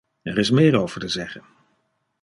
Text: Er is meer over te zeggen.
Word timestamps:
Er 0.21 0.37
is 0.37 0.49
meer 0.49 0.77
over 0.79 0.99
te 1.01 1.07
zeggen. 1.07 1.43